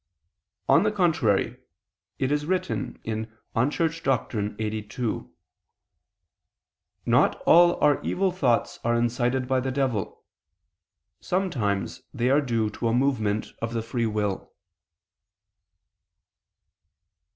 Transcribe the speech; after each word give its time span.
On 0.67 0.81
the 0.81 0.91
contrary, 0.91 1.59
It 2.17 2.31
is 2.31 2.47
written 2.47 2.93
(De 3.03 3.27
Eccl. 3.55 4.01
Dogm. 4.03 4.57
lxxxii): 4.57 5.29
"Not 7.05 7.39
all 7.45 7.79
our 7.83 8.01
evil 8.01 8.31
thoughts 8.31 8.79
are 8.83 8.95
incited 8.95 9.47
by 9.47 9.59
the 9.59 9.69
devil; 9.69 10.23
sometimes 11.19 12.01
they 12.15 12.31
are 12.31 12.41
due 12.41 12.71
to 12.71 12.87
a 12.87 12.93
movement 12.95 13.53
of 13.61 13.73
the 13.75 13.83
free 13.83 14.07
will." 14.07 14.51